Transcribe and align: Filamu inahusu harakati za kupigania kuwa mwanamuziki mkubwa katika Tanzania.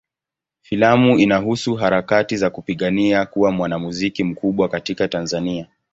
Filamu 0.61 1.17
inahusu 1.19 1.75
harakati 1.75 2.37
za 2.37 2.49
kupigania 2.49 3.25
kuwa 3.25 3.51
mwanamuziki 3.51 4.23
mkubwa 4.23 4.69
katika 4.69 5.07
Tanzania. 5.07 5.67